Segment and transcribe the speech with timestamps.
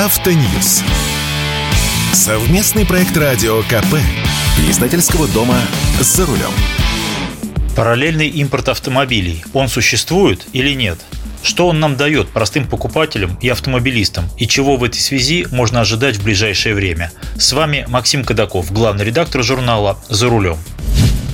[0.00, 0.82] Автоньюз.
[2.14, 3.96] Совместный проект радио КП.
[4.66, 5.58] Издательского дома
[6.00, 6.50] «За рулем».
[7.76, 9.44] Параллельный импорт автомобилей.
[9.52, 10.98] Он существует или нет?
[11.42, 16.16] Что он нам дает, простым покупателям и автомобилистам, и чего в этой связи можно ожидать
[16.16, 17.12] в ближайшее время?
[17.36, 20.56] С вами Максим Кадаков, главный редактор журнала «За рулем».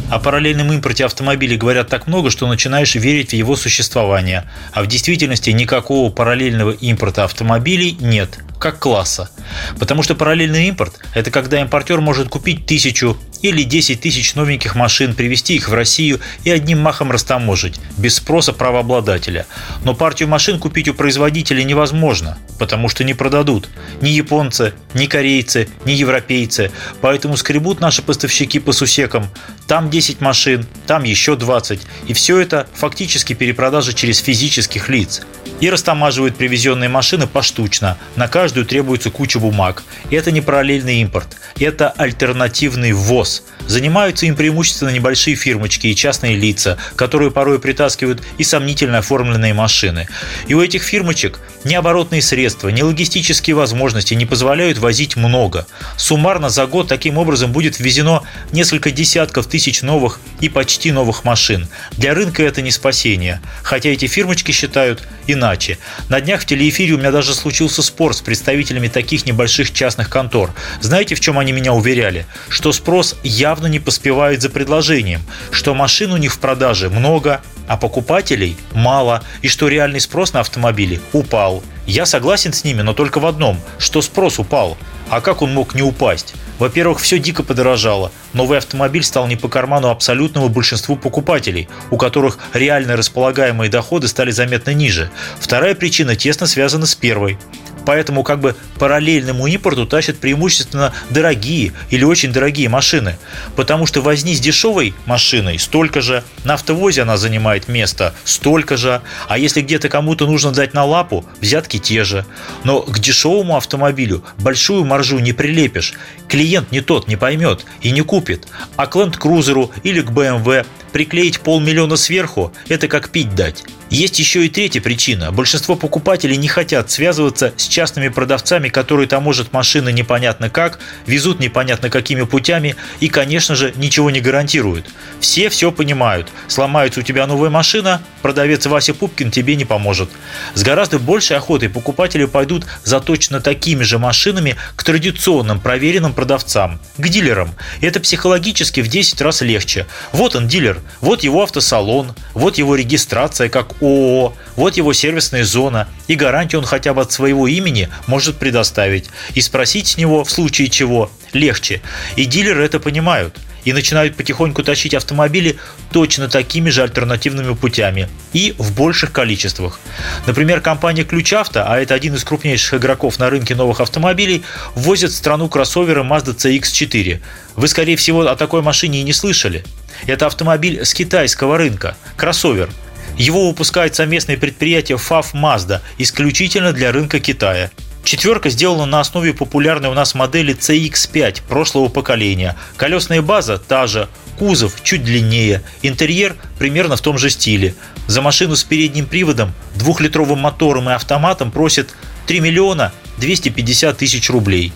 [0.08, 4.48] О параллельном импорте автомобилей говорят так много, что начинаешь верить в его существование.
[4.72, 9.30] А в действительности никакого параллельного импорта автомобилей нет, как класса.
[9.78, 15.14] Потому что параллельный импорт– это когда импортер может купить тысячу или 10 тысяч новеньких машин,
[15.14, 19.46] привезти их в Россию и одним махом растаможить, без спроса правообладателя.
[19.84, 23.68] Но партию машин купить у производителя невозможно, потому что не продадут.
[24.00, 26.70] Ни японцы, ни корейцы, ни европейцы.
[27.00, 29.28] Поэтому скребут наши поставщики по сусекам.
[29.68, 31.80] Там 10 машин, там еще 20.
[32.08, 35.22] И все это фактически перепродажа через физических лиц.
[35.60, 37.96] И растамаживают привезенные машины поштучно.
[38.16, 39.82] На каждую требуется куча бумаг.
[40.10, 41.36] Это не параллельный импорт.
[41.58, 43.42] Это альтернативный ввоз.
[43.66, 50.08] Занимаются им преимущественно небольшие фирмочки и частные лица, которые порой притаскивают и сомнительно оформленные машины.
[50.46, 55.66] И у этих фирмочек ни оборотные средства, ни логистические возможности не позволяют возить много.
[55.96, 61.68] Суммарно за год таким образом будет ввезено несколько десятков тысяч новых и почти новых машин.
[61.92, 65.78] Для рынка это не спасение, хотя эти фирмочки считают иначе.
[66.08, 70.52] На днях в телеэфире у меня даже случился спор с представителями таких небольших частных контор.
[70.82, 72.26] Знаете, в чем они меня уверяли?
[72.50, 77.78] Что спрос явно не поспевает за предложением, что машин у них в продаже много, а
[77.78, 81.62] покупателей мало, и что реальный спрос на автомобили упал.
[81.86, 84.76] Я согласен с ними, но только в одном, что спрос упал.
[85.08, 86.34] А как он мог не упасть?
[86.58, 88.10] Во-первых, все дико подорожало.
[88.32, 94.30] Новый автомобиль стал не по карману абсолютному большинству покупателей, у которых реально располагаемые доходы стали
[94.30, 95.10] заметно ниже.
[95.38, 97.38] Вторая причина тесно связана с первой
[97.86, 103.16] поэтому как бы параллельному импорту тащат преимущественно дорогие или очень дорогие машины,
[103.54, 109.00] потому что возни с дешевой машиной столько же, на автовозе она занимает место столько же,
[109.28, 112.26] а если где-то кому-то нужно дать на лапу, взятки те же.
[112.64, 115.94] Но к дешевому автомобилю большую маржу не прилепишь,
[116.28, 120.66] клиент не тот не поймет и не купит, а к Land Cruiser или к BMW
[120.92, 123.64] приклеить полмиллиона сверху– это как пить дать.
[123.90, 125.30] Есть еще и третья причина.
[125.30, 131.88] Большинство покупателей не хотят связываться с частными продавцами, которые таможат машины непонятно как, везут непонятно
[131.88, 134.86] какими путями и, конечно же, ничего не гарантируют.
[135.20, 136.28] Все все понимают.
[136.48, 140.10] Сломается у тебя новая машина, продавец Вася Пупкин тебе не поможет.
[140.54, 146.80] С гораздо большей охотой покупатели пойдут за точно такими же машинами к традиционным проверенным продавцам,
[146.98, 147.54] к дилерам.
[147.80, 149.86] Это психологически в 10 раз легче.
[150.10, 155.88] Вот он дилер, вот его автосалон, вот его регистрация как ООО, вот его сервисная зона,
[156.08, 159.06] и гарантию он хотя бы от своего имени может предоставить.
[159.34, 161.82] И спросить с него в случае чего легче.
[162.16, 165.58] И дилеры это понимают и начинают потихоньку тащить автомобили
[165.90, 169.80] точно такими же альтернативными путями и в больших количествах.
[170.26, 174.44] Например, компания Ключ Авто, а это один из крупнейших игроков на рынке новых автомобилей,
[174.76, 177.20] ввозит в страну кроссоверы Mazda CX-4.
[177.56, 179.64] Вы, скорее всего, о такой машине и не слышали.
[180.06, 182.70] Это автомобиль с китайского рынка, кроссовер–
[183.16, 187.70] его выпускает совместное предприятие FAF Mazda исключительно для рынка Китая.
[188.04, 192.56] Четверка сделана на основе популярной у нас модели CX-5 прошлого поколения.
[192.76, 194.08] Колесная база та же,
[194.38, 197.74] кузов чуть длиннее, интерьер примерно в том же стиле.
[198.06, 201.94] За машину с передним приводом, двухлитровым мотором и автоматом просят
[202.26, 204.72] 3 миллиона 250 тысяч рублей.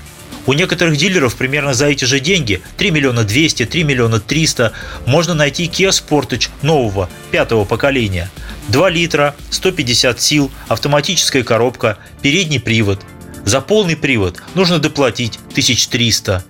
[0.47, 4.73] У некоторых дилеров примерно за эти же деньги 3 миллиона 200, 3 миллиона 300
[5.07, 8.31] можно найти Kia Sportage нового, пятого поколения.
[8.69, 13.01] 2 литра, 150 сил, автоматическая коробка, передний привод.
[13.45, 16.45] За полный привод нужно доплатить 1300.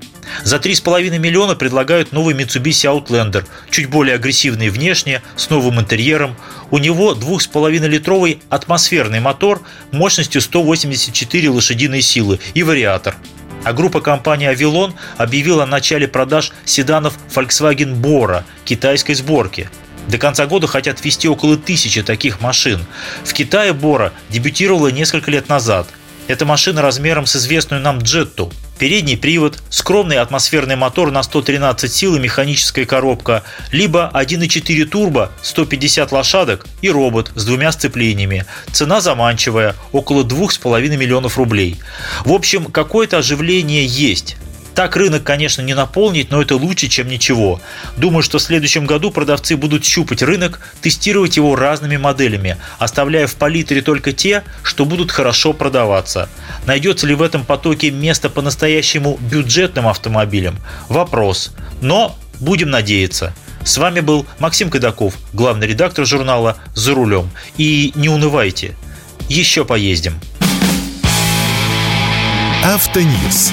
[0.45, 6.37] За 3,5 миллиона предлагают новый Mitsubishi Outlander, чуть более агрессивный внешне, с новым интерьером.
[6.71, 13.17] У него 2,5-литровый атмосферный мотор мощностью 184 лошадиные силы и вариатор–
[13.65, 19.69] а группа компании «Авилон» объявила о начале продаж седанов Volkswagen Bora китайской сборки.
[20.09, 22.81] До конца года хотят ввести около тысячи таких машин.
[23.25, 25.87] В Китае Бора дебютировала несколько лет назад.
[26.27, 32.17] Это машина размером с известную нам Джетту– передний привод, скромный атмосферный мотор на 113 сил
[32.17, 33.43] и механическая коробка,
[33.73, 38.47] либо 1.4 турбо, 150 лошадок и робот с двумя сцеплениями.
[38.73, 41.79] Цена заманчивая, около 2,5 миллионов рублей.
[42.25, 44.39] В общем, какое-то оживление есть.
[44.75, 47.61] Так рынок, конечно, не наполнить, но это лучше, чем ничего.
[47.97, 53.35] Думаю, что в следующем году продавцы будут щупать рынок, тестировать его разными моделями, оставляя в
[53.35, 56.29] палитре только те, что будут хорошо продаваться.
[56.67, 60.59] Найдется ли в этом потоке место по-настоящему бюджетным автомобилям?
[60.89, 61.53] Вопрос.
[61.81, 63.35] Но будем надеяться.
[63.65, 67.31] С вами был Максим Кадаков, главный редактор журнала «За рулем».
[67.59, 68.75] И не унывайте,
[69.29, 70.19] еще поездим.
[72.65, 73.53] Автоньюз.